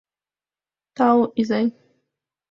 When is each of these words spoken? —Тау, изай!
—Тау, 0.95 1.19
изай! 1.41 1.65